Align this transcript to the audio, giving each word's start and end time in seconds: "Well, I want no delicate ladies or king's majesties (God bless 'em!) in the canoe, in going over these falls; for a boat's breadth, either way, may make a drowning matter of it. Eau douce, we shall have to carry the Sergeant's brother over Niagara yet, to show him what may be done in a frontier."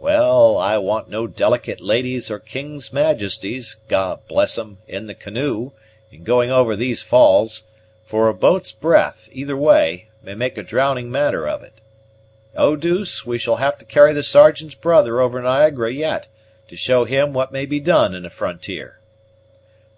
"Well, 0.00 0.56
I 0.56 0.78
want 0.78 1.10
no 1.10 1.26
delicate 1.26 1.82
ladies 1.82 2.30
or 2.30 2.38
king's 2.38 2.94
majesties 2.94 3.76
(God 3.88 4.20
bless 4.26 4.58
'em!) 4.58 4.78
in 4.88 5.06
the 5.06 5.12
canoe, 5.12 5.72
in 6.10 6.24
going 6.24 6.50
over 6.50 6.74
these 6.74 7.02
falls; 7.02 7.64
for 8.06 8.26
a 8.26 8.32
boat's 8.32 8.72
breadth, 8.72 9.28
either 9.32 9.54
way, 9.54 10.08
may 10.22 10.32
make 10.32 10.56
a 10.56 10.62
drowning 10.62 11.10
matter 11.10 11.46
of 11.46 11.62
it. 11.62 11.74
Eau 12.56 12.74
douce, 12.74 13.26
we 13.26 13.36
shall 13.36 13.56
have 13.56 13.76
to 13.76 13.84
carry 13.84 14.14
the 14.14 14.22
Sergeant's 14.22 14.74
brother 14.74 15.20
over 15.20 15.38
Niagara 15.42 15.92
yet, 15.92 16.28
to 16.68 16.74
show 16.76 17.04
him 17.04 17.34
what 17.34 17.52
may 17.52 17.66
be 17.66 17.78
done 17.78 18.14
in 18.14 18.24
a 18.24 18.30
frontier." 18.30 18.98